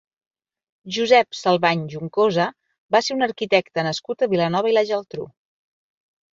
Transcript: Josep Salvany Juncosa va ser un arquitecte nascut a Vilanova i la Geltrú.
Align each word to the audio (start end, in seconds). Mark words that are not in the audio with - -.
Josep 0.95 1.37
Salvany 1.39 1.83
Juncosa 1.91 2.47
va 2.97 3.03
ser 3.09 3.19
un 3.19 3.29
arquitecte 3.29 3.87
nascut 3.91 4.27
a 4.29 4.33
Vilanova 4.35 4.75
i 4.75 4.79
la 4.81 4.87
Geltrú. 4.95 5.31